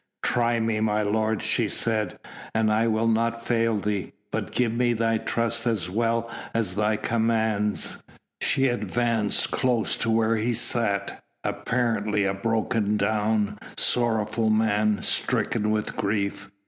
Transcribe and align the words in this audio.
"Try 0.23 0.59
me, 0.59 0.79
my 0.79 1.03
lord," 1.03 1.43
she 1.43 1.69
said, 1.69 2.17
"and 2.55 2.71
I'll 2.73 3.05
not 3.05 3.45
fail 3.45 3.77
thee. 3.77 4.13
But 4.31 4.51
give 4.51 4.71
me 4.73 4.93
thy 4.93 5.19
trust 5.19 5.67
as 5.67 5.91
well 5.91 6.27
as 6.55 6.73
thy 6.73 6.97
commands." 6.97 7.97
She 8.41 8.65
advanced 8.67 9.51
close 9.51 9.95
to 9.97 10.09
where 10.09 10.37
he 10.37 10.55
sat, 10.55 11.23
apparently 11.43 12.25
a 12.25 12.33
broken 12.33 12.97
down, 12.97 13.59
sorrowful 13.77 14.49
man, 14.49 15.03
stricken 15.03 15.69
with 15.69 15.95
grief. 15.95 16.49